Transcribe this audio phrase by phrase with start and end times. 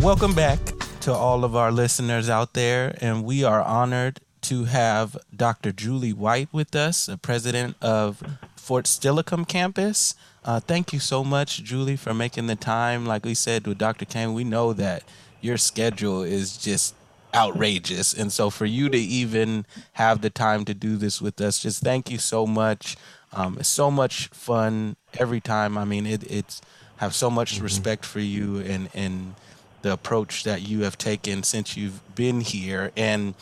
[0.00, 0.58] Welcome back
[1.00, 5.72] to all of our listeners out there, and we are honored to have Dr.
[5.72, 8.22] Julie White with us, the president of
[8.56, 10.14] Fort Steilacoom campus.
[10.42, 13.04] Uh, thank you so much, Julie, for making the time.
[13.04, 14.06] Like we said with Dr.
[14.06, 15.02] Kane, we know that
[15.42, 16.94] your schedule is just
[17.34, 18.14] outrageous.
[18.14, 21.82] And so for you to even have the time to do this with us, just
[21.82, 22.96] thank you so much.
[23.34, 25.76] Um, it's so much fun every time.
[25.76, 26.62] I mean, it, it's
[26.96, 27.64] have so much mm-hmm.
[27.64, 29.34] respect for you and, and
[29.82, 32.92] the approach that you have taken since you've been here.
[32.96, 33.34] And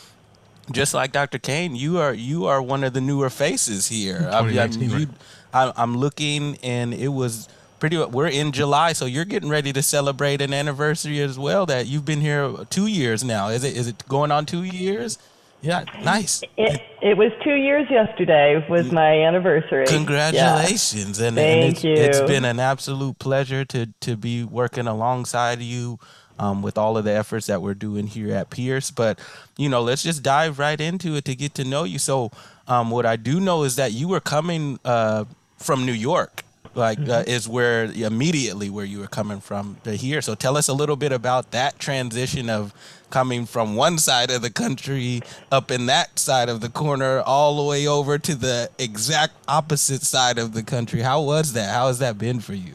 [0.70, 1.38] just like Dr.
[1.38, 4.28] Kane, you are you are one of the newer faces here.
[4.30, 5.08] I, I, you,
[5.52, 7.48] I, I'm looking, and it was
[7.78, 7.96] pretty.
[7.96, 11.66] We're in July, so you're getting ready to celebrate an anniversary as well.
[11.66, 13.48] That you've been here two years now.
[13.48, 15.18] Is it is it going on two years?
[15.60, 16.42] Yeah, nice.
[16.56, 18.64] It, it was two years yesterday.
[18.68, 19.86] Was my anniversary.
[19.86, 21.26] Congratulations, yeah.
[21.26, 21.94] and, Thank and it's, you.
[21.94, 25.98] it's been an absolute pleasure to to be working alongside you
[26.38, 28.90] um, with all of the efforts that we're doing here at Pierce.
[28.90, 29.18] But,
[29.56, 31.98] you know, let's just dive right into it to get to know you.
[31.98, 32.30] So,
[32.66, 35.24] um, what I do know is that you were coming uh,
[35.56, 36.44] from New York.
[36.74, 37.30] Like uh, mm-hmm.
[37.30, 40.22] is where immediately where you were coming from to here.
[40.22, 42.72] So tell us a little bit about that transition of
[43.10, 47.56] coming from one side of the country up in that side of the corner all
[47.56, 51.00] the way over to the exact opposite side of the country.
[51.00, 51.74] How was that?
[51.74, 52.74] How has that been for you?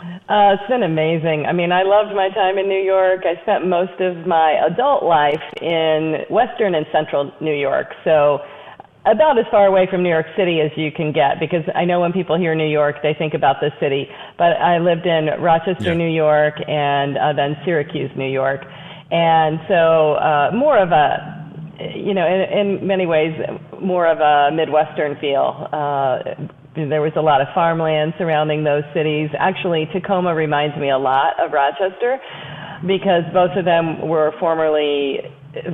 [0.00, 1.46] Uh, it's been amazing.
[1.46, 3.22] I mean, I loved my time in New York.
[3.24, 7.88] I spent most of my adult life in Western and Central New York.
[8.04, 8.38] So,
[9.06, 12.00] about as far away from New York City as you can get because I know
[12.00, 14.06] when people hear New York, they think about the city.
[14.36, 15.94] But I lived in Rochester, yeah.
[15.94, 18.66] New York, and uh, then Syracuse, New York.
[19.10, 21.38] And so, uh, more of a
[21.94, 23.38] you know, in, in many ways,
[23.80, 25.68] more of a Midwestern feel.
[25.72, 26.18] Uh,
[26.74, 29.30] there was a lot of farmland surrounding those cities.
[29.38, 32.18] Actually, Tacoma reminds me a lot of Rochester
[32.86, 35.18] because both of them were formerly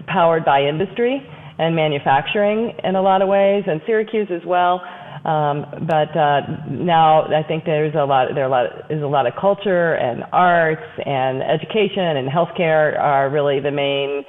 [0.07, 1.21] powered by industry
[1.59, 4.81] and manufacturing in a lot of ways, and Syracuse as well.
[5.25, 9.27] Um, but uh, now I think there's a lot there a lot is a lot
[9.27, 14.23] of culture and arts and education and healthcare are really the main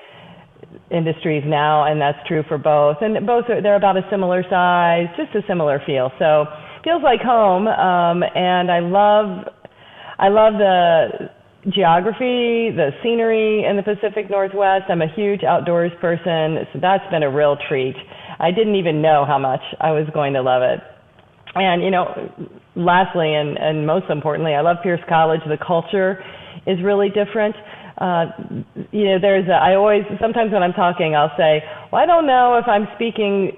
[0.91, 2.97] industries now, and that's true for both.
[3.01, 6.11] And both are, they're about a similar size, just a similar feel.
[6.17, 6.45] So
[6.85, 7.67] feels like home.
[7.67, 9.49] Um, and I love,
[10.17, 11.29] I love the
[11.73, 14.85] geography, the scenery in the Pacific Northwest.
[14.87, 17.95] I'm a huge outdoors person, so that's been a real treat.
[18.39, 20.79] I didn't even know how much I was going to love it.
[21.55, 22.05] And you know,
[22.75, 25.41] lastly, and, and most importantly, I love Pierce College.
[25.47, 26.23] The culture
[26.67, 27.55] is really different.
[27.97, 28.25] Uh,
[28.91, 32.27] you know, there's a, I always sometimes when I'm talking, I'll say, well, I don't
[32.27, 33.53] know if I'm speaking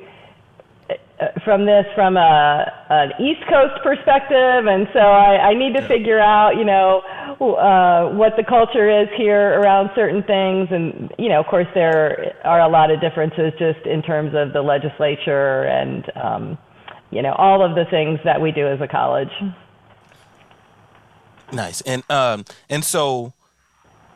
[1.44, 6.20] from this from a an East Coast perspective, and so I, I need to figure
[6.20, 7.02] out, you know,
[7.42, 12.36] uh, what the culture is here around certain things, and you know, of course, there
[12.44, 16.58] are a lot of differences just in terms of the legislature and um,
[17.10, 19.32] you know all of the things that we do as a college.
[21.52, 23.34] Nice, and um, and so,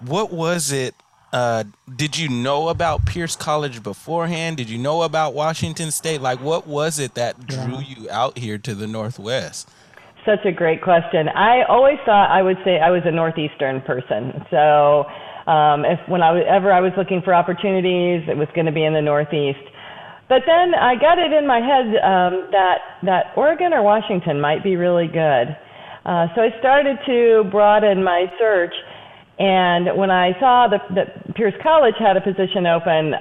[0.01, 0.93] what was it
[1.33, 1.63] uh,
[1.95, 4.57] did you know about Pierce College beforehand?
[4.57, 6.21] Did you know about Washington State?
[6.21, 7.85] Like, what was it that drew yeah.
[7.87, 9.69] you out here to the Northwest?
[10.25, 11.29] Such a great question.
[11.29, 14.45] I always thought I would say I was a Northeastern person.
[14.51, 15.05] So,
[15.47, 18.71] um, if when I was ever I was looking for opportunities, it was going to
[18.71, 19.65] be in the Northeast.
[20.29, 24.63] But then I got it in my head um, that that Oregon or Washington might
[24.63, 25.57] be really good.
[26.05, 28.73] Uh, so I started to broaden my search
[29.41, 33.17] and when I saw that, that Pierce College had a position open,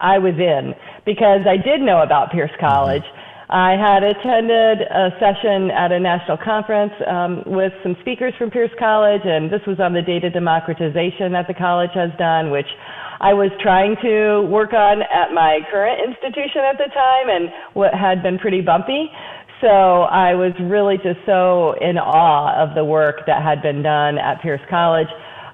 [0.00, 3.04] I was in because I did know about Pierce College.
[3.48, 8.72] I had attended a session at a national conference um, with some speakers from Pierce
[8.78, 12.68] College, and this was on the data democratization that the college has done, which
[13.20, 17.94] I was trying to work on at my current institution at the time, and what
[17.94, 19.08] had been pretty bumpy.
[19.62, 24.18] So I was really just so in awe of the work that had been done
[24.18, 25.06] at Pierce College.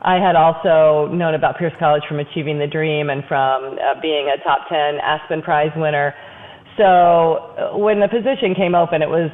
[0.02, 4.30] I had also known about Pierce College from Achieving the Dream and from uh, being
[4.30, 6.14] a top 10 Aspen Prize winner.
[6.76, 9.30] So uh, when the position came open, it was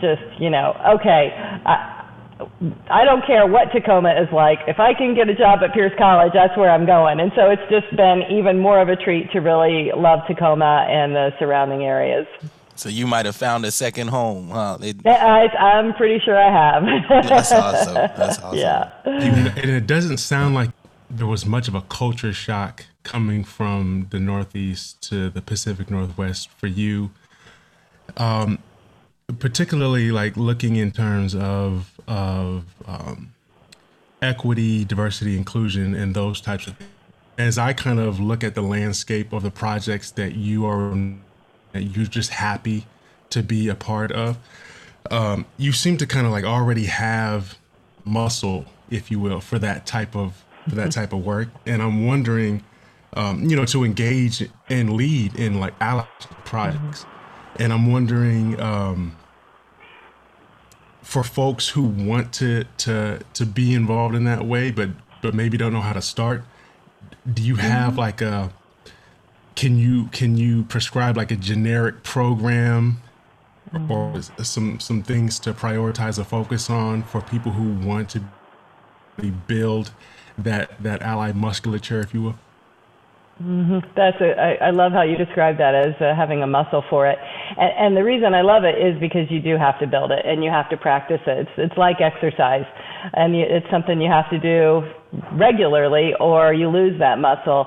[0.00, 1.30] just, you know, okay,
[1.66, 1.98] I,
[2.88, 4.60] I don't care what Tacoma is like.
[4.66, 7.20] If I can get a job at Pierce College, that's where I'm going.
[7.20, 11.14] And so it's just been even more of a treat to really love Tacoma and
[11.14, 12.26] the surrounding areas.
[12.78, 14.78] So you might have found a second home, huh?
[14.80, 16.84] It, I, I'm pretty sure I have.
[17.28, 17.94] that's awesome.
[17.94, 18.56] That's awesome.
[18.56, 18.92] Yeah.
[19.04, 20.70] And it doesn't sound like
[21.10, 26.50] there was much of a culture shock coming from the Northeast to the Pacific Northwest
[26.50, 27.10] for you.
[28.16, 28.60] Um,
[29.40, 33.32] particularly like looking in terms of of um,
[34.22, 36.90] equity, diversity, inclusion, and those types of things.
[37.36, 40.96] As I kind of look at the landscape of the projects that you are,
[41.78, 42.86] that you're just happy
[43.30, 44.38] to be a part of,
[45.10, 47.56] um, you seem to kind of like already have
[48.04, 51.48] muscle, if you will, for that type of for that type of work.
[51.64, 52.62] And I'm wondering,
[53.14, 56.04] um, you know, to engage and lead in like ally
[56.44, 57.04] projects.
[57.04, 57.62] Mm-hmm.
[57.62, 59.16] And I'm wondering, um,
[61.02, 64.90] for folks who want to to to be involved in that way, but
[65.22, 66.44] but maybe don't know how to start,
[67.32, 68.00] do you have mm-hmm.
[68.00, 68.50] like a
[69.58, 73.02] can you can you prescribe like a generic program
[73.74, 73.90] mm-hmm.
[73.90, 78.22] or some some things to prioritize or focus on for people who want to
[79.48, 79.90] build
[80.38, 82.38] that that allied musculature, if you will?
[83.42, 83.78] Mm-hmm.
[83.96, 87.08] That's a, I, I love how you describe that as uh, having a muscle for
[87.08, 87.18] it,
[87.56, 90.22] and, and the reason I love it is because you do have to build it
[90.24, 91.46] and you have to practice it.
[91.46, 92.66] It's, it's like exercise,
[93.12, 94.86] and you, it's something you have to do
[95.32, 97.66] regularly, or you lose that muscle.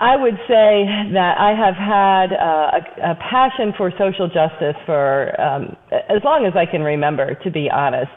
[0.00, 5.40] I would say that I have had uh, a, a passion for social justice for
[5.40, 8.10] um, as long as I can remember, to be honest.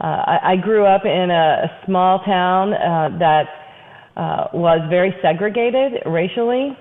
[0.00, 3.46] Uh, I, I grew up in a, a small town uh, that
[4.16, 6.76] uh, was very segregated racially.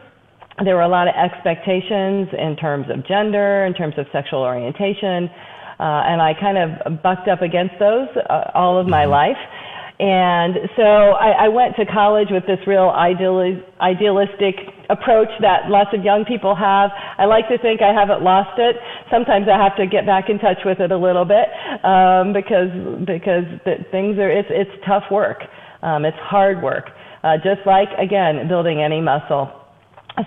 [0.63, 5.29] There were a lot of expectations in terms of gender, in terms of sexual orientation,
[5.79, 9.11] uh, and I kind of bucked up against those uh, all of my mm-hmm.
[9.11, 9.37] life.
[9.99, 14.55] And so I, I went to college with this real ideali- idealistic
[14.89, 16.91] approach that lots of young people have.
[17.17, 18.75] I like to think I haven't lost it.
[19.09, 21.49] Sometimes I have to get back in touch with it a little bit
[21.83, 22.69] um, because
[23.09, 25.41] because the, things are it's it's tough work.
[25.81, 26.89] Um, it's hard work
[27.23, 29.51] uh, just like, again, building any muscle.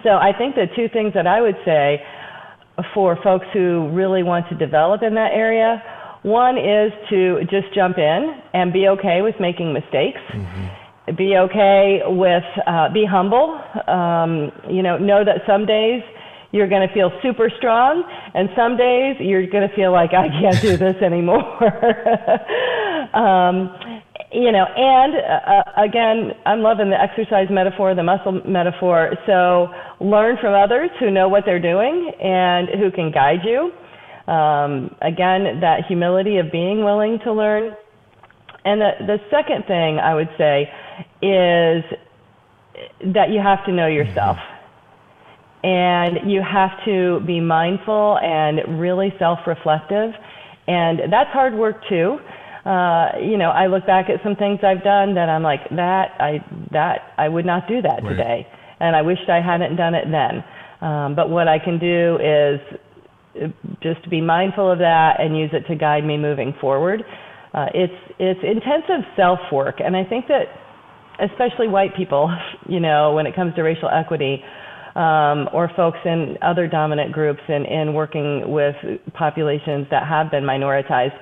[0.02, 2.02] So I think the two things that I would say
[2.94, 5.82] for folks who really want to develop in that area
[6.22, 10.20] one is to just jump in and be okay with making mistakes.
[10.32, 11.16] Mm-hmm.
[11.16, 13.58] Be okay with, uh, be humble.
[13.88, 16.02] Um, you know, know that some days
[16.52, 18.02] you're going to feel super strong,
[18.34, 21.42] and some days you're going to feel like I can't do this anymore.
[23.16, 23.74] um,
[24.32, 29.12] you know, and uh, uh, again, I'm loving the exercise metaphor, the muscle metaphor.
[29.26, 29.68] So
[30.00, 33.72] learn from others who know what they're doing and who can guide you.
[34.30, 37.76] Um, again, that humility of being willing to learn.
[38.64, 40.70] And the, the second thing I would say
[41.22, 41.84] is
[43.14, 44.36] that you have to know yourself.
[45.62, 50.12] And you have to be mindful and really self reflective.
[50.66, 52.18] And that's hard work too
[52.64, 56.12] uh, you know, I look back at some things I've done that I'm like, that
[56.20, 58.10] I that I would not do that right.
[58.10, 58.46] today,
[58.80, 60.44] and I wished I hadn't done it then.
[60.86, 62.60] Um, but what I can do is
[63.82, 67.02] just to be mindful of that and use it to guide me moving forward.
[67.52, 70.46] Uh, it's it's intensive self work, and I think that
[71.20, 72.34] especially white people,
[72.68, 74.42] you know, when it comes to racial equity.
[74.96, 78.74] Um, or folks in other dominant groups in, in working with
[79.14, 81.16] populations that have been minoritized,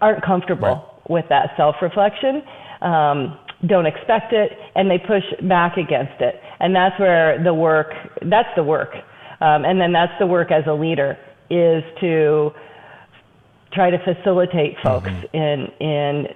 [0.00, 1.10] aren't comfortable right.
[1.10, 2.42] with that self reflection,
[2.80, 6.36] um, don't expect it, and they push back against it.
[6.60, 7.88] And that's where the work,
[8.22, 8.90] that's the work.
[9.40, 11.18] Um, and then that's the work as a leader
[11.50, 12.52] is to
[13.72, 15.36] try to facilitate folks mm-hmm.
[15.36, 16.34] in, in,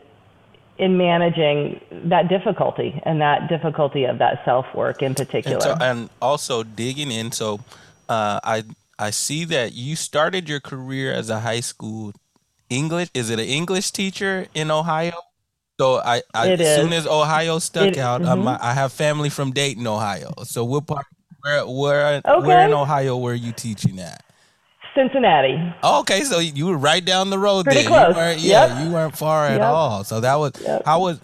[0.78, 5.56] in managing that difficulty and that difficulty of that self work in particular.
[5.56, 7.32] And, so, and, also digging in.
[7.32, 7.60] So
[8.08, 8.64] uh, I
[8.98, 12.12] I see that you started your career as a high school
[12.72, 13.10] English?
[13.14, 15.14] Is it an English teacher in Ohio?
[15.78, 16.76] So I, I as is.
[16.76, 18.48] soon as Ohio stuck it, out, mm-hmm.
[18.48, 20.32] I have family from Dayton, Ohio.
[20.44, 21.06] So what part?
[21.42, 22.46] Where where okay.
[22.46, 24.24] where in Ohio were you teaching at?
[24.94, 25.74] Cincinnati.
[25.82, 28.12] Okay, so you were right down the road Pretty there.
[28.12, 28.42] Close.
[28.42, 28.86] You yeah, yep.
[28.86, 29.62] you weren't far at yep.
[29.62, 30.04] all.
[30.04, 30.84] So that was yep.
[30.84, 31.20] how was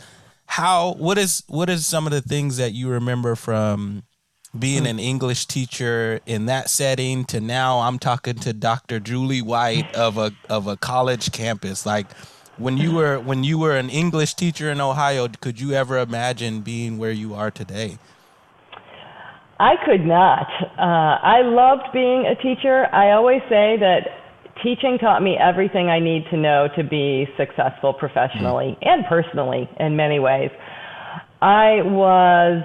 [0.47, 4.03] how what is what is some of the things that you remember from
[4.59, 4.89] being hmm.
[4.89, 8.99] an English teacher in that setting to now I'm talking to Dr.
[8.99, 12.11] Julie White of a of a college campus like
[12.57, 16.63] when you were when you were an English teacher in Ohio could you ever imagine
[16.63, 17.99] being where you are today
[19.59, 20.47] I could not
[20.79, 24.09] uh, I loved being a teacher I always say that
[24.63, 28.89] teaching taught me everything I need to know to be successful professionally mm-hmm.
[28.89, 30.51] and personally in many ways
[31.41, 32.63] I was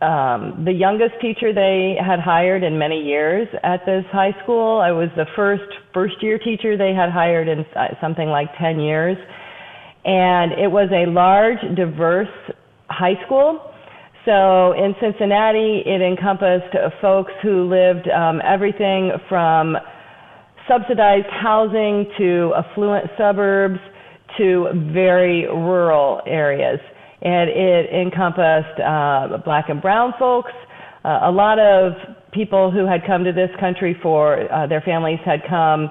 [0.00, 4.78] um, the youngest teacher they had hired in many years at this high school.
[4.78, 8.78] I was the first first year teacher they had hired in uh, something like 10
[8.78, 9.16] years.
[10.04, 12.28] And it was a large, diverse
[12.88, 13.67] high school.
[14.28, 19.74] So in Cincinnati, it encompassed folks who lived um, everything from
[20.68, 23.78] subsidized housing to affluent suburbs
[24.36, 26.78] to very rural areas.
[27.22, 30.52] And it encompassed uh, black and brown folks,
[31.06, 31.92] uh, a lot of
[32.32, 35.88] people who had come to this country for uh, their families had come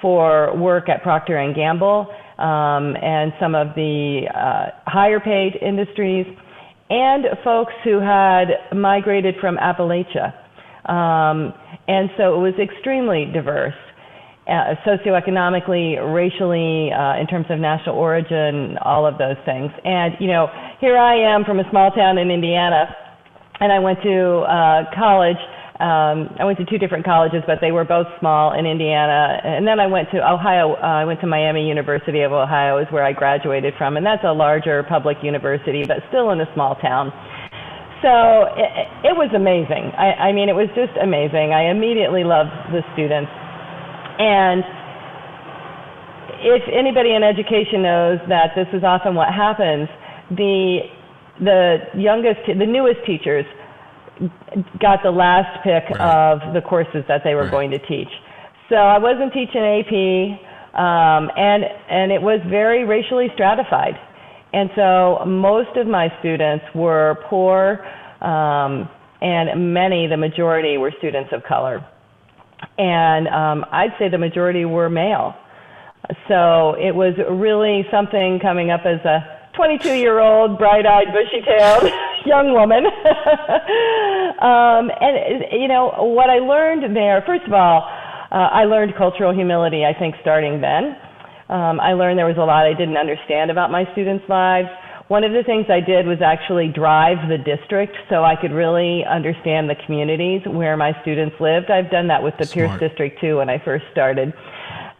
[0.00, 2.06] for work at Procter and Gamble
[2.38, 6.26] um, and some of the uh, higher paid industries,
[6.90, 10.34] and folks who had migrated from Appalachia.
[10.88, 11.54] Um,
[11.88, 13.74] and so it was extremely diverse.
[14.46, 19.70] Uh, socioeconomically, racially, uh, in terms of national origin, all of those things.
[19.84, 20.48] And, you know,
[20.80, 22.94] here I am from a small town in Indiana,
[23.60, 25.40] and I went to uh, college
[25.84, 29.36] um, I went to two different colleges, but they were both small in Indiana.
[29.44, 30.80] And then I went to Ohio.
[30.80, 34.24] Uh, I went to Miami University of Ohio, is where I graduated from, and that's
[34.24, 37.12] a larger public university, but still in a small town.
[38.00, 39.92] So it, it was amazing.
[39.92, 41.52] I, I mean, it was just amazing.
[41.52, 43.28] I immediately loved the students,
[44.16, 44.64] and
[46.48, 49.88] if anybody in education knows that this is often what happens,
[50.32, 50.88] the
[51.44, 53.44] the youngest, the newest teachers
[54.80, 56.00] got the last pick right.
[56.00, 57.50] of the courses that they were right.
[57.50, 58.08] going to teach.
[58.68, 63.94] So I wasn't teaching AP, um, and and it was very racially stratified.
[64.52, 67.84] And so most of my students were poor,
[68.20, 68.88] um,
[69.20, 71.84] and many, the majority, were students of color.
[72.78, 75.34] And um, I'd say the majority were male.
[76.28, 81.44] So it was really something coming up as a 22 year old, bright eyed, bushy
[81.44, 81.90] tailed
[82.26, 82.84] young woman.
[84.40, 87.88] um, and, you know, what I learned there, first of all,
[88.30, 90.96] uh, I learned cultural humility, I think, starting then.
[91.48, 94.68] Um, I learned there was a lot I didn't understand about my students' lives.
[95.08, 99.04] One of the things I did was actually drive the district so I could really
[99.04, 101.70] understand the communities where my students lived.
[101.70, 102.80] I've done that with the Smart.
[102.80, 104.32] Pierce District too when I first started.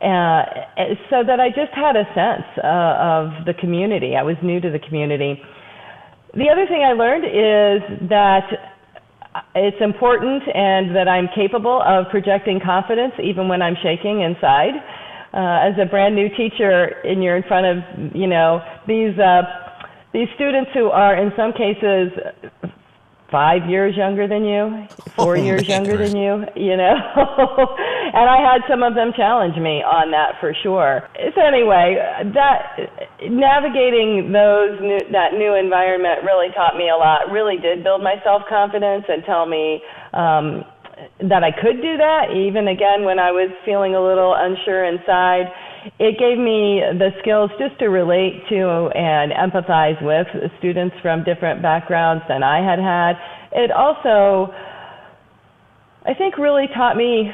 [0.05, 0.45] Uh,
[1.09, 2.69] so that I just had a sense uh,
[3.01, 4.15] of the community.
[4.15, 5.41] I was new to the community.
[6.37, 8.75] The other thing I learned is that
[9.55, 14.75] it's important and that I'm capable of projecting confidence even when I'm shaking inside.
[15.33, 19.43] Uh, as a brand new teacher, and you're in front of you know these uh,
[20.13, 22.13] these students who are in some cases
[23.33, 24.87] five years younger than you,
[25.17, 26.95] four oh, years younger than you, you know.
[28.15, 31.03] and I had some of them challenge me on that for sure.
[31.35, 31.99] So anyway,
[32.31, 32.79] that
[33.27, 37.35] navigating those new, that new environment really taught me a lot.
[37.35, 39.83] Really did build my self confidence and tell me
[40.15, 40.63] um,
[41.27, 45.51] that I could do that, even again when I was feeling a little unsure inside
[45.99, 50.27] it gave me the skills just to relate to and empathize with
[50.59, 53.21] students from different backgrounds than I had had.
[53.53, 54.53] It also,
[56.07, 57.31] I think, really taught me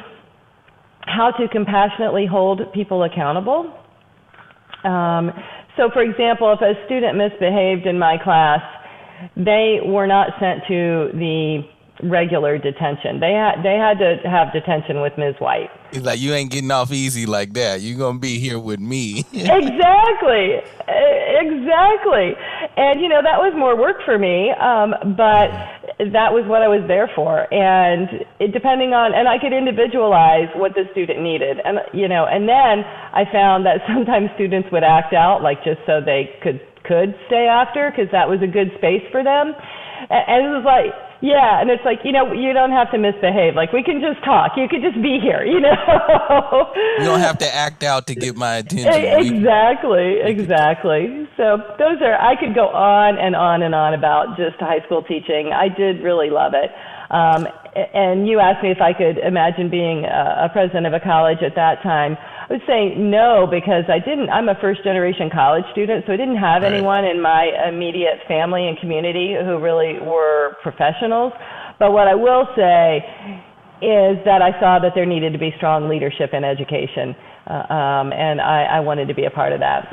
[1.11, 3.73] how to compassionately hold people accountable.
[4.85, 5.33] Um,
[5.76, 8.61] so, for example, if a student misbehaved in my class,
[9.37, 11.62] they were not sent to the
[12.02, 13.21] regular detention.
[13.21, 15.35] They had they had to have detention with Ms.
[15.38, 15.71] White.
[15.93, 17.81] He's like, you ain't getting off easy like that.
[17.81, 19.21] You're gonna be here with me.
[19.33, 22.35] exactly, exactly.
[22.76, 25.50] And you know that was more work for me, um, but
[26.09, 27.45] that was what I was there for.
[27.52, 32.25] And it, depending on, and I could individualize what the student needed, and you know,
[32.25, 36.61] and then I found that sometimes students would act out like just so they could
[36.88, 39.52] could stay after because that was a good space for them.
[40.09, 43.55] And it was like yeah, and it's like, you know, you don't have to misbehave.
[43.55, 44.53] Like we can just talk.
[44.57, 46.73] You could just be here, you know.
[46.99, 48.89] you don't have to act out to get my attention.
[48.91, 51.29] Exactly, exactly.
[51.37, 55.03] So those are I could go on and on and on about just high school
[55.03, 55.53] teaching.
[55.53, 56.71] I did really love it.
[57.11, 61.00] Um, and you asked me if I could imagine being a, a president of a
[61.00, 62.17] college at that time.
[62.19, 64.29] I would say no because I didn't.
[64.31, 66.73] I'm a first generation college student, so I didn't have right.
[66.73, 71.33] anyone in my immediate family and community who really were professionals.
[71.79, 73.07] But what I will say
[73.81, 77.15] is that I saw that there needed to be strong leadership in education,
[77.47, 79.89] uh, um, and I, I wanted to be a part of that.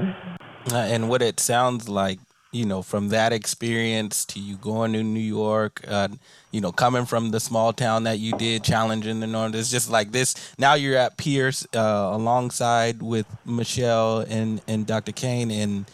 [0.72, 2.19] Uh, and what it sounds like
[2.51, 6.07] you know, from that experience to you going to New York, uh,
[6.51, 9.53] you know, coming from the small town that you did, challenging the norm.
[9.53, 10.53] It's just like this.
[10.57, 15.11] Now you're at Pierce uh, alongside with Michelle and and Dr.
[15.11, 15.85] Kane, and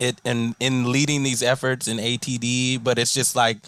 [0.00, 2.82] it and in leading these efforts in ATD.
[2.82, 3.58] But it's just like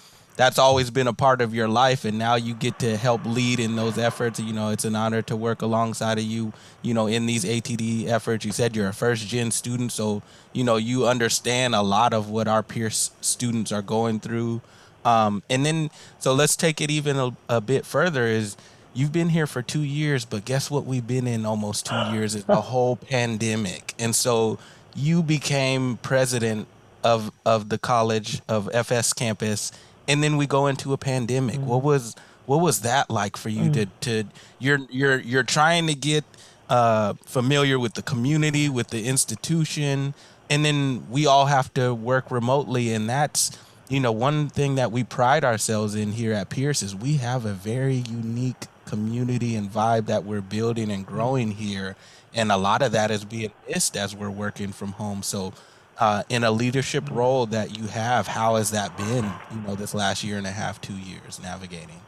[0.40, 3.60] that's always been a part of your life and now you get to help lead
[3.60, 4.40] in those efforts.
[4.40, 8.06] You know it's an honor to work alongside of you you know in these atd
[8.06, 8.46] efforts.
[8.46, 10.22] You said you're a first gen student so
[10.54, 14.62] you know you understand a lot of what our peer students are going through.
[15.04, 18.56] Um, and then so let's take it even a, a bit further is
[18.94, 22.34] you've been here for two years but guess what we've been in almost two years
[22.34, 23.92] is the whole pandemic.
[23.98, 24.58] And so
[24.94, 26.66] you became president
[27.04, 29.72] of of the college of FS campus,
[30.10, 31.56] and then we go into a pandemic.
[31.56, 31.64] Mm.
[31.64, 33.74] What was what was that like for you mm.
[33.74, 36.24] to to you're you're you're trying to get
[36.68, 40.14] uh, familiar with the community, with the institution,
[40.50, 43.56] and then we all have to work remotely, and that's
[43.88, 47.44] you know one thing that we pride ourselves in here at Pierce is we have
[47.44, 51.94] a very unique community and vibe that we're building and growing here,
[52.34, 55.22] and a lot of that is being missed as we're working from home.
[55.22, 55.52] So.
[56.00, 59.30] Uh, in a leadership role that you have, how has that been?
[59.52, 62.00] You know, this last year and a half, two years navigating.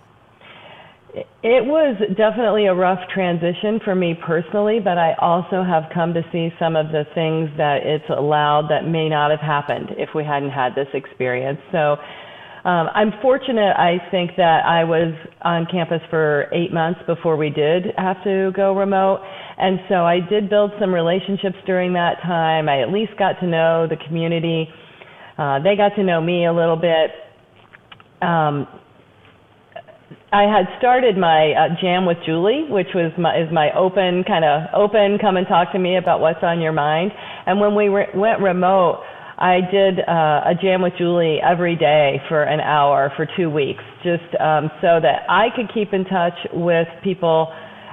[1.15, 6.23] It was definitely a rough transition for me personally, but I also have come to
[6.33, 10.25] see some of the things that it's allowed that may not have happened if we
[10.25, 11.61] hadn't had this experience.
[11.71, 11.99] So
[12.65, 17.51] um, I'm fortunate, I think, that I was on campus for eight months before we
[17.51, 19.21] did have to go remote.
[19.59, 22.69] And so I did build some relationships during that time.
[22.69, 24.69] I at least got to know the community.
[25.39, 27.11] Uh, they got to know me a little bit.
[28.21, 28.67] Um,
[30.33, 34.45] I had started my uh, jam with Julie, which was my, is my open kind
[34.45, 37.13] of open, come and talk to me about what's on your mind.
[37.47, 39.03] And when we re- went remote,
[39.37, 43.83] I did uh, a jam with Julie every day for an hour for two weeks,
[44.03, 47.53] just um, so that I could keep in touch with people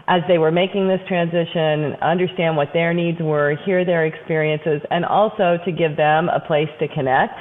[0.09, 5.05] as they were making this transition, understand what their needs were, hear their experiences, and
[5.05, 7.37] also to give them a place to connect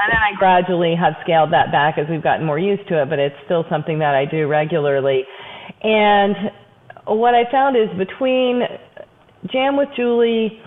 [0.00, 3.10] and then I gradually have scaled that back as we've gotten more used to it,
[3.10, 5.24] but it's still something that I do regularly.
[5.82, 6.34] And
[7.06, 8.62] what I found is between
[9.52, 10.58] Jam with Julie,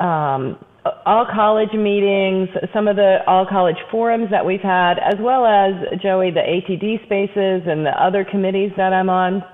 [0.00, 0.56] um,
[1.04, 6.00] all college meetings, some of the all college forums that we've had, as well as
[6.00, 9.44] Joey, the ATD spaces and the other committees that I'm on.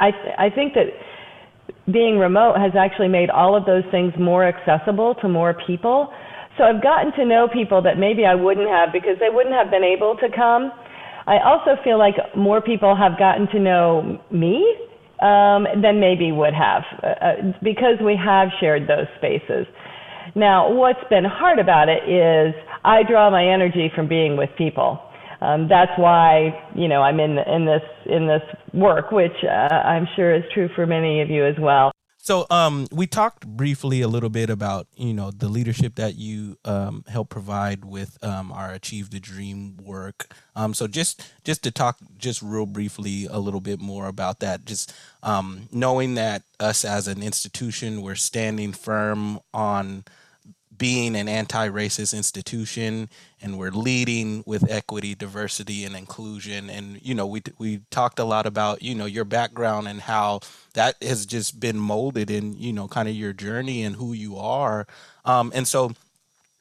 [0.00, 0.86] I, I think that
[1.92, 6.12] being remote has actually made all of those things more accessible to more people.
[6.58, 9.70] So I've gotten to know people that maybe I wouldn't have because they wouldn't have
[9.70, 10.72] been able to come.
[11.26, 14.64] I also feel like more people have gotten to know me
[15.20, 19.66] um, than maybe would have uh, uh, because we have shared those spaces.
[20.34, 22.54] Now, what's been hard about it is
[22.84, 25.00] I draw my energy from being with people.
[25.40, 30.06] Um, that's why you know I'm in in this in this work, which uh, I'm
[30.16, 31.92] sure is true for many of you as well.
[32.26, 36.58] So um, we talked briefly a little bit about you know the leadership that you
[36.64, 40.34] um, help provide with um, our Achieve the Dream work.
[40.56, 44.64] Um, so just just to talk just real briefly a little bit more about that,
[44.64, 50.02] just um, knowing that us as an institution we're standing firm on
[50.78, 53.08] being an anti-racist institution
[53.42, 56.70] and we're leading with equity diversity and inclusion.
[56.70, 60.40] And you know we we talked a lot about you know your background and how
[60.74, 64.36] that has just been molded in you know kind of your journey and who you
[64.36, 64.86] are.
[65.24, 65.92] Um, and so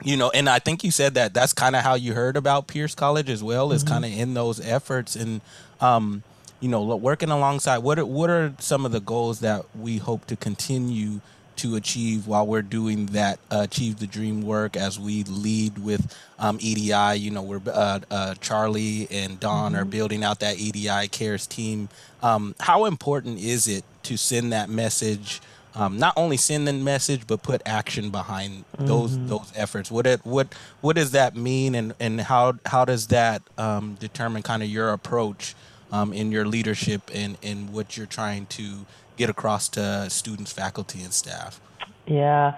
[0.04, 2.67] you know and i think you said that that's kind of how you heard about
[2.67, 3.93] pierce college as well is mm-hmm.
[3.93, 5.15] kind of in those efforts.
[5.15, 5.41] And
[5.82, 6.23] um,
[6.60, 10.25] you know working alongside what are, what are some of the goals that we hope
[10.25, 11.21] to continue
[11.58, 16.15] to achieve while we're doing that uh, achieve the dream work as we lead with
[16.39, 17.20] um, EDI.
[17.20, 19.82] You know, we're uh, uh, Charlie and Don mm-hmm.
[19.82, 21.89] are building out that EDI cares team.
[22.22, 25.41] Um, how important is it to send that message?
[25.78, 29.28] Um, not only send the message, but put action behind those mm-hmm.
[29.28, 29.91] those efforts.
[29.91, 30.48] What it what
[30.82, 34.91] what does that mean, and and how how does that um, determine kind of your
[34.91, 35.54] approach
[35.91, 38.86] um, in your leadership and and what you're trying to
[39.17, 41.60] get across to students, faculty, and staff?
[42.08, 42.54] Yeah.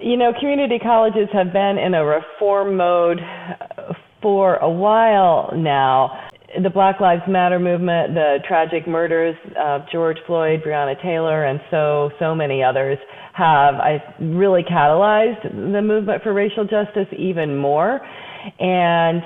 [0.00, 3.20] You know, community colleges have been in a reform mode
[4.20, 6.28] for a while now.
[6.62, 12.10] The Black Lives Matter movement, the tragic murders of George Floyd, Breonna Taylor, and so,
[12.20, 12.98] so many others
[13.32, 18.00] have I really catalyzed the movement for racial justice even more.
[18.60, 19.22] And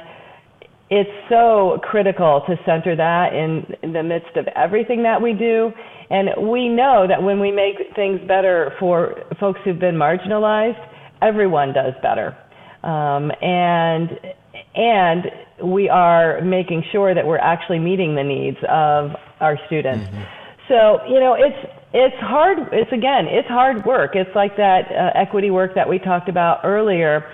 [0.91, 5.73] it's so critical to center that in, in the midst of everything that we do.
[6.11, 10.83] And we know that when we make things better for folks who've been marginalized,
[11.21, 12.37] everyone does better.
[12.83, 14.19] Um, and
[14.75, 15.25] and
[15.63, 20.09] we are making sure that we're actually meeting the needs of our students.
[20.09, 20.23] Mm-hmm.
[20.69, 22.59] So you know, it's it's hard.
[22.73, 24.13] It's again, it's hard work.
[24.15, 27.29] It's like that uh, equity work that we talked about earlier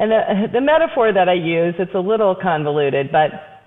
[0.00, 3.60] and the, the metaphor that I use, it's a little convoluted, but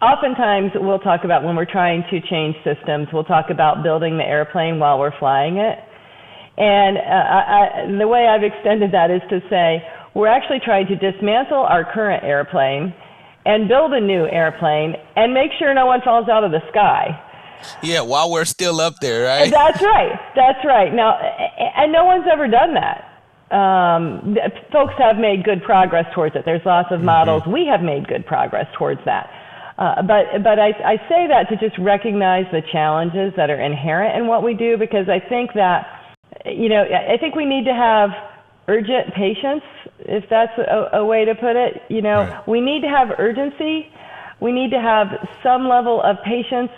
[0.00, 4.24] oftentimes we'll talk about when we're trying to change systems, we'll talk about building the
[4.24, 5.78] airplane while we're flying it.
[6.56, 9.82] And uh, I, the way I've extended that is to say,
[10.14, 12.94] we're actually trying to dismantle our current airplane
[13.44, 17.18] and build a new airplane and make sure no one falls out of the sky.
[17.82, 19.50] Yeah, while we're still up there, right?
[19.50, 20.20] That's right.
[20.36, 20.94] That's right.
[20.94, 23.11] Now, and no one's ever done that.
[23.52, 24.36] Um,
[24.72, 26.44] folks have made good progress towards it.
[26.44, 27.06] There's lots of mm-hmm.
[27.06, 27.42] models.
[27.46, 29.30] We have made good progress towards that.
[29.78, 34.16] Uh, but but I, I say that to just recognize the challenges that are inherent
[34.16, 35.86] in what we do because I think that
[36.44, 38.10] you know I think we need to have
[38.68, 39.64] urgent patience
[40.00, 41.82] if that's a, a way to put it.
[41.88, 42.48] You know right.
[42.48, 43.90] we need to have urgency.
[44.40, 46.70] We need to have some level of patience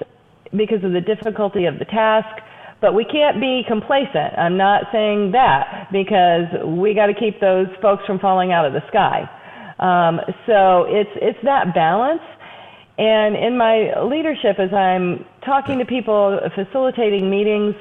[0.54, 2.43] because of the difficulty of the task.
[2.85, 4.37] But we can't be complacent.
[4.37, 8.75] I'm not saying that because we got to keep those folks from falling out of
[8.75, 9.25] the sky.
[9.81, 12.20] Um, so it's it's that balance
[12.97, 17.75] and in my leadership, as I'm talking to people, facilitating meetings,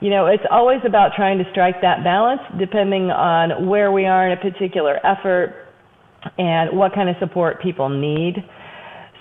[0.00, 4.28] you know, it's always about trying to strike that balance depending on where we are
[4.28, 5.66] in a particular effort
[6.38, 8.34] and what kind of support people need.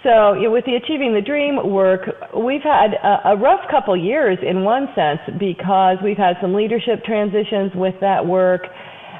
[0.03, 2.01] So, you know, with the Achieving the Dream work,
[2.35, 7.03] we've had a, a rough couple years in one sense because we've had some leadership
[7.03, 8.61] transitions with that work.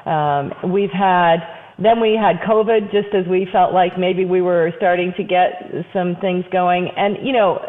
[0.06, 1.38] Um, we've had
[1.78, 5.62] then we had COVID just as we felt like maybe we were starting to get
[5.92, 6.90] some things going.
[6.96, 7.62] And, you know,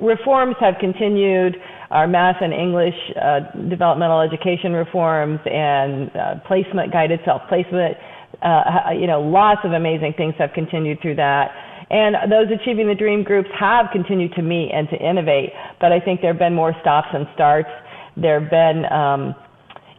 [0.00, 1.56] reforms have continued
[1.90, 7.96] our math and English uh, developmental education reforms and uh, placement, guided self placement.
[8.40, 11.50] Uh, you know, lots of amazing things have continued through that.
[11.90, 16.00] And those Achieving the Dream groups have continued to meet and to innovate, but I
[16.00, 17.68] think there have been more stops and starts.
[18.16, 19.34] There have been um,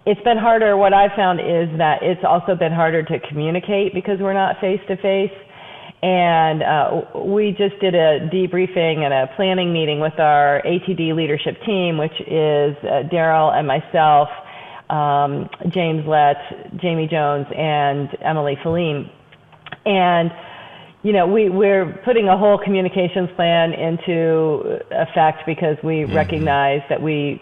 [0.07, 0.77] it's been harder.
[0.77, 4.79] What I've found is that it's also been harder to communicate because we're not face
[4.87, 5.35] to face.
[6.01, 11.57] And uh, we just did a debriefing and a planning meeting with our ATD leadership
[11.65, 14.29] team, which is uh, Daryl and myself,
[14.89, 16.37] um, James Lett,
[16.79, 19.11] Jamie Jones, and Emily Feline.
[19.85, 20.31] And
[21.03, 26.15] you know, we, we're putting a whole communications plan into effect because we mm-hmm.
[26.15, 27.41] recognize that we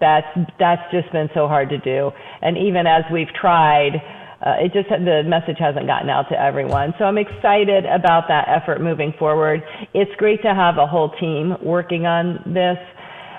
[0.00, 0.26] that's
[0.58, 2.10] that's just been so hard to do.
[2.42, 3.96] And even as we've tried,
[4.40, 6.94] uh, it just the message hasn't gotten out to everyone.
[6.98, 9.62] So I'm excited about that effort moving forward.
[9.94, 12.78] It's great to have a whole team working on this,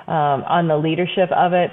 [0.07, 1.71] um, on the leadership of it,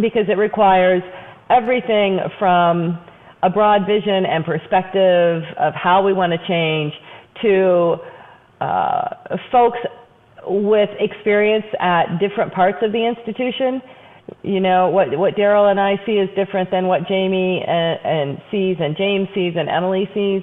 [0.00, 1.02] because it requires
[1.48, 2.98] everything from
[3.42, 6.92] a broad vision and perspective of how we want to change
[7.42, 7.96] to
[8.60, 9.78] uh, folks
[10.46, 13.80] with experience at different parts of the institution.
[14.42, 18.38] You know, what, what Daryl and I see is different than what Jamie and, and
[18.50, 20.42] sees and James sees and Emily sees.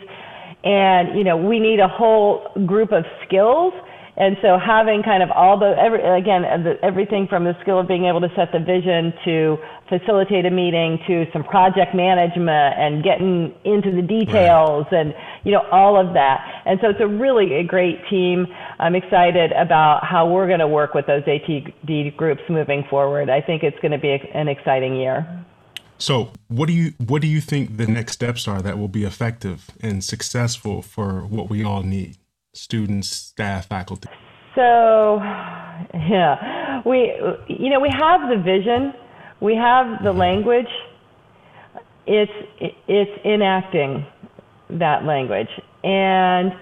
[0.63, 3.73] And, you know, we need a whole group of skills
[4.17, 7.87] and so having kind of all the every, again uh, everything from the skill of
[7.87, 13.03] being able to set the vision to facilitate a meeting to some project management and
[13.03, 14.99] getting into the details right.
[14.99, 16.63] and you know all of that.
[16.65, 18.47] And so it's a really a great team.
[18.79, 23.29] I'm excited about how we're going to work with those ATD groups moving forward.
[23.29, 25.45] I think it's going to be an exciting year.
[25.99, 29.03] So, what do you what do you think the next steps are that will be
[29.03, 32.17] effective and successful for what we all need?
[32.57, 34.09] Students, staff, faculty?
[34.55, 35.19] So,
[35.93, 37.13] yeah, we
[37.47, 38.93] you know we have the vision,
[39.39, 40.19] we have the mm-hmm.
[40.19, 40.69] language.
[42.07, 42.31] It's
[42.87, 44.05] it's enacting
[44.69, 45.49] that language,
[45.83, 46.53] and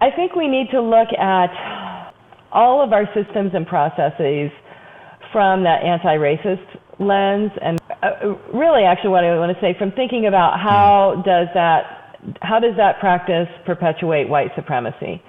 [0.00, 2.12] I think we need to look at
[2.52, 4.50] all of our systems and processes
[5.32, 6.66] from that anti-racist
[6.98, 11.22] lens, and uh, really, actually, what I want to say from thinking about how mm-hmm.
[11.22, 11.99] does that
[12.42, 15.22] how does that practice perpetuate white supremacy?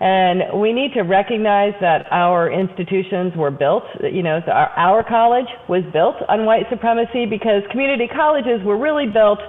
[0.00, 5.50] And we need to recognize that our institutions were built, you know, our, our college
[5.68, 9.40] was built on white supremacy because community colleges were really built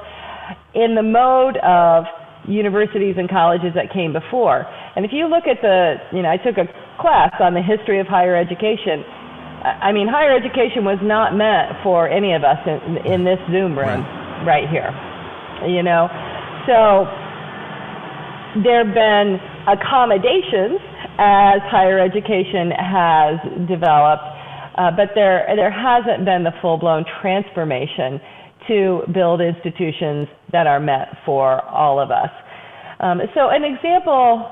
[0.74, 2.06] in the mode of
[2.48, 4.66] universities and colleges that came before.
[4.96, 6.66] And if you look at the, you know, I took a
[6.98, 9.06] class on the history of higher education.
[9.62, 13.78] I mean, higher education was not meant for any of us in, in this Zoom
[13.78, 14.66] room right.
[14.66, 14.90] right here,
[15.70, 16.10] you know.
[16.68, 17.06] So
[18.64, 20.80] there have been accommodations
[21.20, 23.36] as higher education has
[23.68, 24.24] developed,
[24.78, 28.20] uh, but there, there hasn't been the full blown transformation
[28.68, 32.30] to build institutions that are meant for all of us.
[33.00, 34.50] Um, so, an example,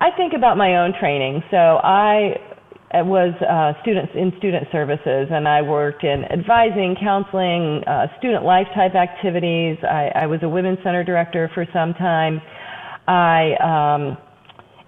[0.00, 1.42] I think about my own training.
[1.50, 2.36] So, I
[3.02, 8.66] was uh, students in student services, and I worked in advising, counseling, uh, student life
[8.74, 9.78] type activities.
[9.82, 12.40] I, I, was a women's center director for some time.
[13.08, 14.18] I um,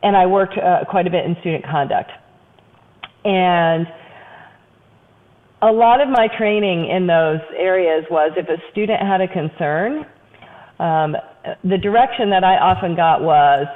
[0.02, 2.10] and I worked uh, quite a bit in student conduct,
[3.24, 3.86] and
[5.62, 10.04] a lot of my training in those areas was if a student had a concern,
[10.78, 11.16] um,
[11.64, 13.66] the direction that I often got was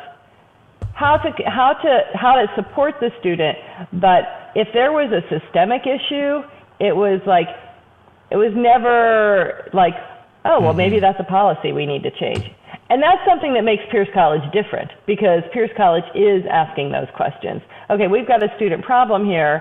[1.02, 3.56] how to how to how to support the student.
[4.06, 4.22] But
[4.62, 6.32] if there was a systemic issue,
[6.88, 7.48] it was like
[8.36, 9.96] It was never like,
[10.50, 12.44] oh, well, maybe that's a policy we need to change.
[12.90, 17.60] And that's something that makes Pierce College different because Pierce College is asking those questions.
[17.94, 19.54] Okay, we've got a student problem here.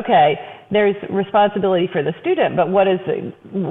[0.00, 0.28] Okay,
[0.74, 3.16] there's responsibility for the student, but what is the,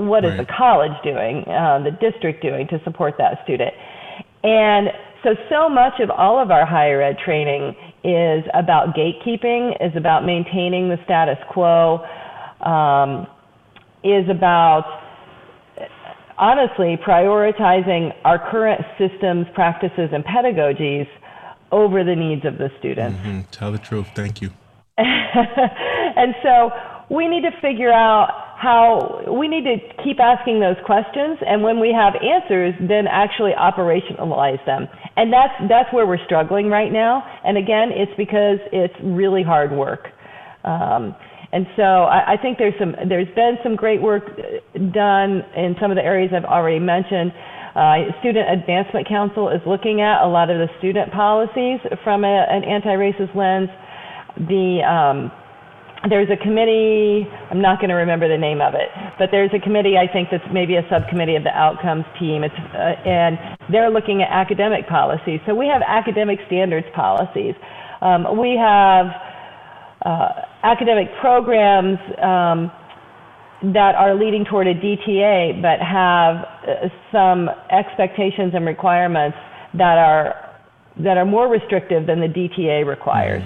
[0.07, 0.47] what is Right.
[0.47, 3.73] the college doing, uh, the district doing to support that student?
[4.43, 4.83] And
[5.23, 10.25] so, so much of all of our higher ed training is about gatekeeping, is about
[10.25, 12.03] maintaining the status quo,
[12.61, 13.27] um,
[14.03, 14.85] is about
[16.37, 21.07] honestly prioritizing our current systems, practices, and pedagogies
[21.71, 23.17] over the needs of the students.
[23.19, 24.07] Mm, tell the truth.
[24.15, 24.49] Thank you.
[24.97, 26.71] and so
[27.09, 31.79] we need to figure out how we need to keep asking those questions and when
[31.79, 34.87] we have answers then actually operationalize them.
[35.17, 37.23] And that's that's where we're struggling right now.
[37.43, 40.09] And again it's because it's really hard work.
[40.63, 41.15] Um,
[41.51, 45.75] and so I, I think there's some there's been some great work uh, done in
[45.81, 47.33] some of the areas I've already mentioned.
[47.73, 52.45] Uh, Student Advancement Council is looking at a lot of the student policies from a,
[52.49, 53.69] an anti-racist lens.
[54.37, 55.31] The um,
[56.09, 59.59] there's a committee, I'm not going to remember the name of it, but there's a
[59.59, 62.43] committee, I think that's maybe a subcommittee of the outcomes team.
[62.43, 63.37] It's, uh, and
[63.71, 65.39] they're looking at academic policies.
[65.45, 67.53] So we have academic standards policies.
[68.01, 69.13] Um, we have
[70.03, 70.29] uh,
[70.63, 72.71] academic programs um,
[73.73, 79.37] that are leading toward a DTA, but have uh, some expectations and requirements
[79.75, 80.47] that are
[80.97, 83.43] that are more restrictive than the DTA requires.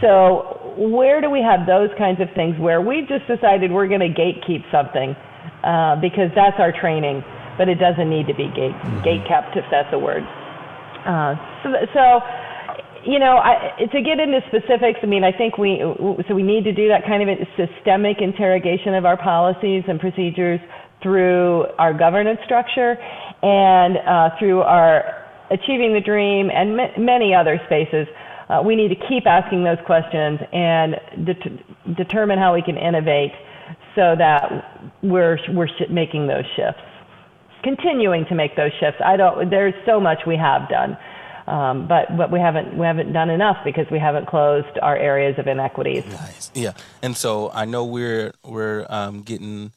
[0.00, 4.04] So where do we have those kinds of things where we've just decided we're going
[4.04, 5.16] to gatekeep something
[5.64, 7.24] uh, because that's our training,
[7.56, 10.22] but it doesn't need to be gate gate kept if that's a word.
[11.06, 12.20] Uh, so, so
[13.06, 15.80] you know, I, to get into specifics, I mean, I think we
[16.28, 20.00] so we need to do that kind of a systemic interrogation of our policies and
[20.00, 20.60] procedures
[21.02, 22.98] through our governance structure
[23.42, 28.08] and uh, through our achieving the dream and ma- many other spaces.
[28.48, 33.32] Uh, we need to keep asking those questions and det- determine how we can innovate
[33.94, 36.82] so that we're we're making those shifts,
[37.64, 39.00] continuing to make those shifts.
[39.04, 39.50] I don't.
[39.50, 40.96] There's so much we have done.
[41.46, 45.38] Um, but but we haven't we haven't done enough because we haven't closed our areas
[45.38, 46.04] of inequities.
[46.06, 46.50] Nice.
[46.54, 46.72] Yeah.
[47.02, 49.72] And so I know we're we're um, getting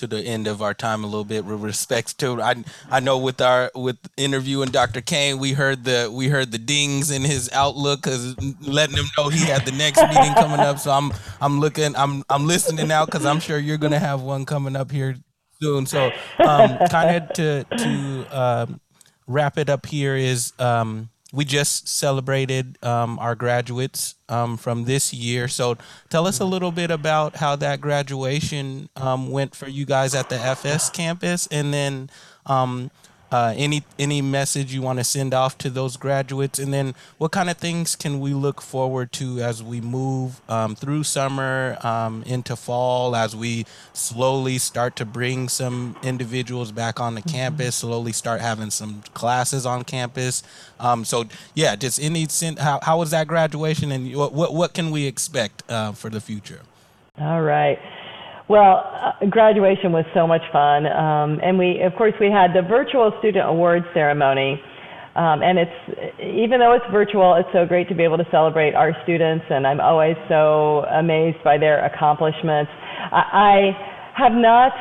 [0.00, 3.18] to the end of our time a little bit with respects to I I know
[3.18, 5.00] with our with interviewing Dr.
[5.00, 9.28] Kane we heard the we heard the dings in his outlook cuz letting him know
[9.28, 13.10] he had the next meeting coming up so I'm I'm looking I'm I'm listening out
[13.10, 15.16] cuz I'm sure you're going to have one coming up here
[15.60, 18.80] soon so um kind of to to um
[19.30, 25.12] wrap it up here is um, we just celebrated um, our graduates um, from this
[25.12, 25.48] year.
[25.48, 25.76] So
[26.08, 30.28] tell us a little bit about how that graduation um, went for you guys at
[30.28, 32.10] the FS campus, and then
[32.46, 32.90] um,
[33.30, 37.32] uh, any any message you want to send off to those graduates, and then what
[37.32, 42.22] kind of things can we look forward to as we move um, through summer um,
[42.24, 48.12] into fall, as we slowly start to bring some individuals back on the campus, slowly
[48.12, 50.42] start having some classes on campus.
[50.78, 54.74] Um, so yeah, just any sen- how how was that graduation, and what what, what
[54.74, 56.60] can we expect uh, for the future?
[57.18, 57.78] All right.
[58.50, 62.66] Well, uh, graduation was so much fun, um, and we, of course, we had the
[62.66, 64.60] virtual student awards ceremony.
[65.14, 65.78] Um, and it's
[66.18, 69.68] even though it's virtual, it's so great to be able to celebrate our students, and
[69.68, 72.72] I'm always so amazed by their accomplishments.
[73.14, 73.58] I, I
[74.18, 74.72] have not,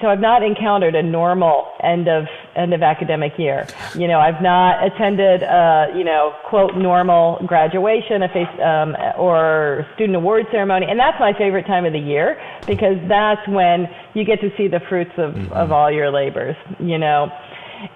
[0.00, 3.66] so I've not encountered a normal end of end of academic year.
[3.94, 9.86] You know, I've not attended a you know quote normal graduation, a face um, or
[9.94, 14.24] student award ceremony, and that's my favorite time of the year because that's when you
[14.24, 16.56] get to see the fruits of of all your labors.
[16.78, 17.30] You know.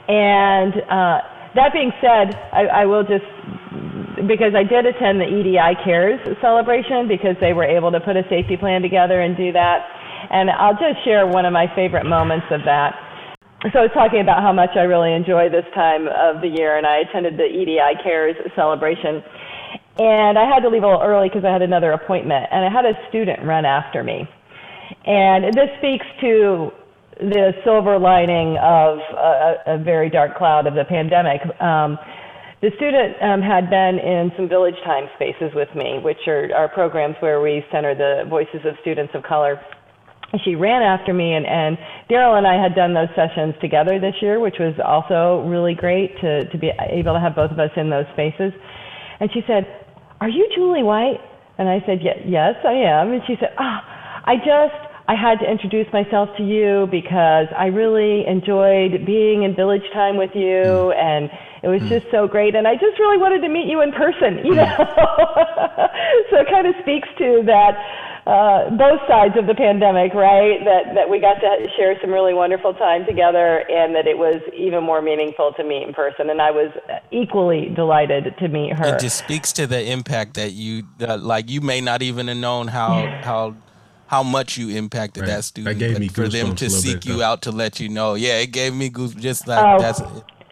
[0.08, 1.20] And uh,
[1.54, 3.24] that being said, I, I will just
[4.26, 8.22] because I did attend the EDI Cares celebration because they were able to put a
[8.28, 9.87] safety plan together and do that.
[10.30, 12.94] And I'll just share one of my favorite moments of that.
[13.72, 16.76] So I was talking about how much I really enjoy this time of the year,
[16.76, 19.24] and I attended the EDI Cares celebration.
[19.96, 22.68] And I had to leave a little early because I had another appointment, and I
[22.68, 24.28] had a student run after me.
[25.06, 26.70] And this speaks to
[27.20, 31.40] the silver lining of a, a very dark cloud of the pandemic.
[31.60, 31.96] Um,
[32.60, 36.68] the student um, had been in some village time spaces with me, which are, are
[36.68, 39.60] programs where we center the voices of students of color.
[40.44, 41.78] She ran after me, and, and
[42.10, 46.18] Daryl and I had done those sessions together this year, which was also really great
[46.20, 48.52] to, to be able to have both of us in those spaces.
[49.20, 49.66] And she said,
[50.20, 51.20] Are you Julie White?
[51.58, 53.12] And I said, Yes, I am.
[53.12, 57.66] And she said, Ah, I just I had to introduce myself to you because I
[57.66, 60.96] really enjoyed being in village time with you mm.
[60.96, 61.30] and
[61.62, 61.88] it was mm.
[61.88, 64.64] just so great and I just really wanted to meet you in person, you know.
[66.30, 67.76] so it kind of speaks to that
[68.26, 70.64] uh, both sides of the pandemic, right?
[70.64, 74.40] That that we got to share some really wonderful time together, and that it was
[74.56, 76.30] even more meaningful to meet in person.
[76.30, 76.72] And I was
[77.10, 78.94] equally delighted to meet her.
[78.94, 81.50] It just speaks to the impact that you uh, like.
[81.50, 83.56] You may not even have known how how
[84.06, 85.28] how much you impacted right.
[85.28, 85.78] that student.
[85.78, 87.24] That gave me for them to seek bit, you though.
[87.24, 88.14] out to let you know.
[88.14, 89.14] Yeah, it gave me goose.
[89.14, 89.78] Just like oh.
[89.78, 90.00] that's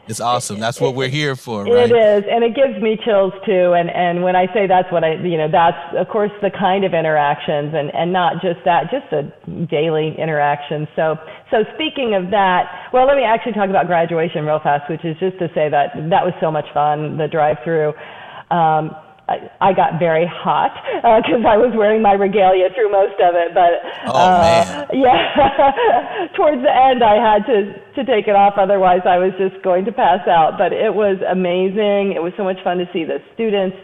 [0.08, 0.58] it's awesome.
[0.58, 1.90] That's what we're here for, right?
[1.90, 3.72] It is, and it gives me chills too.
[3.72, 6.84] And and when I say that's what I, you know, that's of course the kind
[6.84, 9.32] of interactions, and and not just that, just the
[9.70, 10.88] daily interactions.
[10.96, 11.16] So
[11.50, 15.16] so speaking of that, well, let me actually talk about graduation real fast, which is
[15.20, 17.16] just to say that that was so much fun.
[17.16, 17.94] The drive-through.
[18.50, 18.94] Um,
[19.28, 20.74] I, got very hot
[21.22, 23.54] because uh, I was wearing my regalia through most of it.
[23.54, 27.58] But oh, uh, yeah, towards the end I had to
[27.96, 28.54] to take it off.
[28.58, 30.58] Otherwise, I was just going to pass out.
[30.58, 32.12] But it was amazing.
[32.12, 33.76] It was so much fun to see the students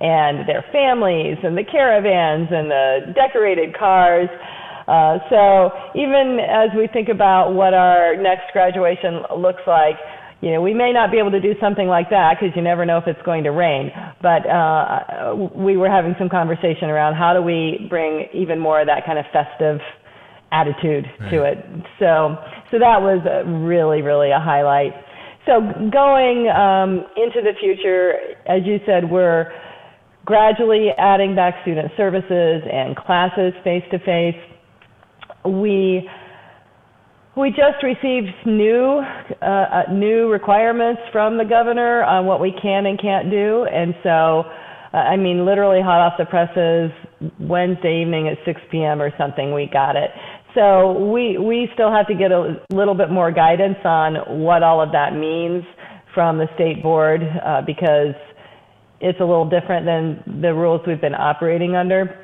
[0.00, 4.28] and their families and the caravans and the decorated cars.
[4.86, 9.96] Uh, so even as we think about what our next graduation looks like,
[10.44, 12.84] you know, we may not be able to do something like that because you never
[12.84, 13.90] know if it's going to rain.
[14.24, 18.86] But uh, we were having some conversation around how do we bring even more of
[18.86, 19.80] that kind of festive
[20.50, 21.30] attitude right.
[21.30, 21.58] to it.
[22.00, 24.92] So, so that was really, really a highlight.
[25.44, 25.60] So
[25.92, 28.14] going um, into the future,
[28.48, 29.52] as you said, we're
[30.24, 34.40] gradually adding back student services and classes face to face.
[35.44, 36.08] We
[37.36, 39.02] we just received new
[39.42, 43.94] uh, uh, new requirements from the governor on what we can and can't do, and
[44.02, 44.44] so
[44.94, 46.92] uh, I mean, literally hot off the presses,
[47.40, 49.02] Wednesday evening at 6 p.m.
[49.02, 50.10] or something, we got it.
[50.54, 54.80] So we we still have to get a little bit more guidance on what all
[54.80, 55.64] of that means
[56.14, 58.14] from the state board uh, because
[59.00, 62.23] it's a little different than the rules we've been operating under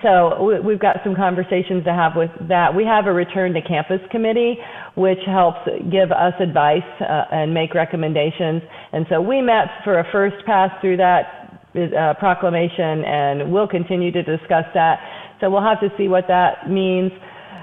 [0.00, 2.74] so we've got some conversations to have with that.
[2.74, 4.56] We have a return to campus committee,
[4.96, 8.62] which helps give us advice uh, and make recommendations.
[8.92, 14.10] And so we met for a first pass through that uh, proclamation, and we'll continue
[14.12, 14.98] to discuss that.
[15.40, 17.12] So we'll have to see what that means.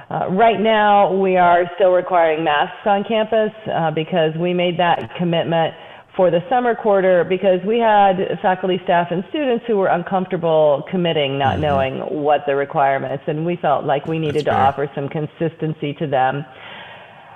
[0.10, 5.16] Uh, right now, we are still requiring masks on campus uh, because we made that
[5.18, 5.74] commitment
[6.20, 11.40] for the summer quarter because we had faculty, staff, and students who were uncomfortable committing,
[11.40, 11.62] not mm-hmm.
[11.62, 16.06] knowing what the requirements, and we felt like we needed to offer some consistency to
[16.08, 16.44] them.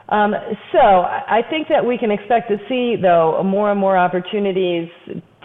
[0.10, 0.36] Um,
[0.74, 4.89] so I think that we can expect to see, though, more and more opportunities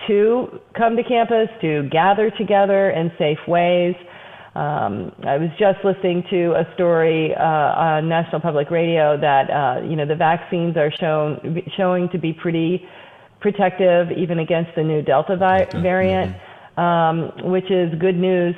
[0.09, 3.95] to come to campus, to gather together in safe ways.
[4.57, 9.87] Um, I was just listening to a story uh, on National Public Radio that uh,
[9.87, 12.83] you know the vaccines are shown showing to be pretty
[13.41, 16.37] protective even against the new Delta vi- variant,
[16.77, 18.55] um, which is good news.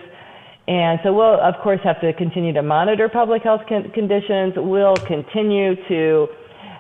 [0.69, 4.55] And so we'll, of course, have to continue to monitor public health con- conditions.
[4.57, 6.29] We'll continue to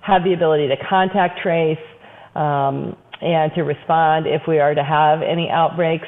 [0.02, 1.78] have the ability to contact trace
[2.34, 6.06] um, and to respond if we are to have any outbreaks.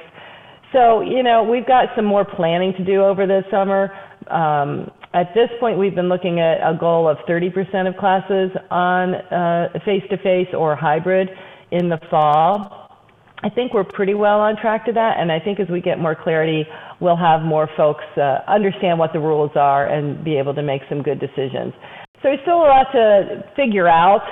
[0.73, 3.93] So, you know, we've got some more planning to do over this summer.
[4.31, 9.13] Um, at this point, we've been looking at a goal of 30% of classes on
[9.85, 11.29] face to face or hybrid
[11.73, 12.79] in the fall.
[13.43, 15.99] I think we're pretty well on track to that, and I think as we get
[15.99, 16.65] more clarity,
[17.01, 20.83] we'll have more folks uh, understand what the rules are and be able to make
[20.89, 21.73] some good decisions.
[22.23, 24.23] So there's still a lot to figure out.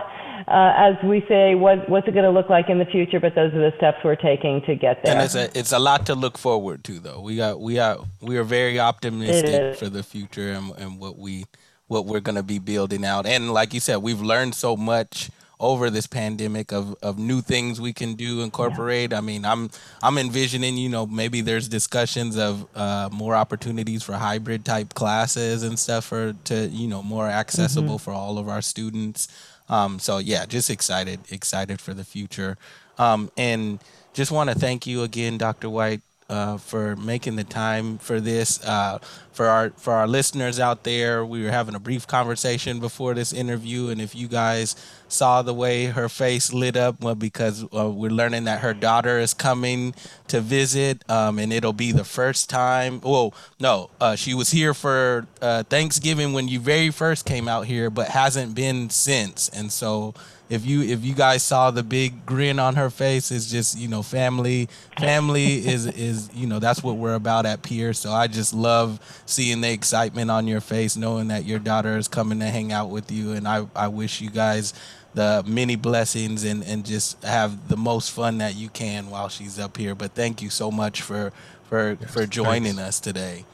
[0.48, 3.20] Uh, as we say, what, what's it going to look like in the future?
[3.20, 5.14] But those are the steps we're taking to get there.
[5.14, 7.20] And it's a it's a lot to look forward to, though.
[7.20, 11.44] We got we got we are very optimistic for the future and, and what we
[11.88, 13.26] what we're going to be building out.
[13.26, 17.80] And like you said, we've learned so much over this pandemic of, of new things
[17.80, 19.12] we can do incorporate.
[19.12, 19.18] Yeah.
[19.18, 19.70] I mean, I'm
[20.02, 25.62] I'm envisioning, you know, maybe there's discussions of uh, more opportunities for hybrid type classes
[25.62, 28.04] and stuff for to you know more accessible mm-hmm.
[28.04, 29.28] for all of our students.
[29.68, 32.56] Um, so yeah, just excited excited for the future,
[32.98, 33.78] um, and
[34.14, 35.70] just want to thank you again, Dr.
[35.70, 38.64] White, uh, for making the time for this.
[38.64, 38.98] Uh,
[39.40, 43.32] for our for our listeners out there, we were having a brief conversation before this
[43.32, 44.76] interview, and if you guys
[45.08, 49.18] saw the way her face lit up, well, because uh, we're learning that her daughter
[49.18, 49.94] is coming
[50.28, 53.00] to visit, um, and it'll be the first time.
[53.00, 57.64] Well, no, uh, she was here for uh, Thanksgiving when you very first came out
[57.64, 60.12] here, but hasn't been since, and so
[60.50, 63.86] if you if you guys saw the big grin on her face, it's just you
[63.86, 64.68] know family
[64.98, 68.00] family is is you know that's what we're about at Pierce.
[68.00, 68.98] So I just love
[69.30, 72.90] seeing the excitement on your face, knowing that your daughter is coming to hang out
[72.90, 73.32] with you.
[73.32, 74.74] And I, I wish you guys
[75.14, 79.58] the many blessings and, and just have the most fun that you can while she's
[79.58, 79.94] up here.
[79.94, 81.32] But thank you so much for
[81.64, 82.80] for, yes, for joining thanks.
[82.80, 83.44] us today.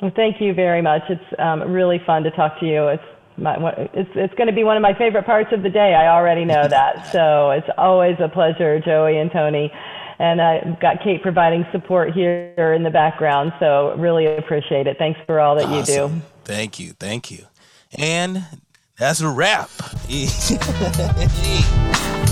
[0.00, 1.02] Well, thank you very much.
[1.08, 2.86] It's um, really fun to talk to you.
[2.88, 3.02] It's
[3.36, 3.56] my,
[3.92, 5.94] it's it's going to be one of my favorite parts of the day.
[5.94, 7.06] I already know that.
[7.12, 9.72] so it's always a pleasure, Joey and Tony.
[10.18, 13.52] And I've got Kate providing support here in the background.
[13.58, 14.96] So really appreciate it.
[14.98, 16.02] Thanks for all that awesome.
[16.02, 16.22] you do.
[16.44, 16.92] Thank you.
[16.92, 17.46] Thank you.
[17.98, 18.44] And
[18.96, 19.70] that's a wrap.